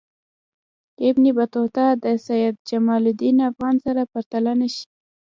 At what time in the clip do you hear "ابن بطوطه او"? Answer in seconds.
1.09-2.15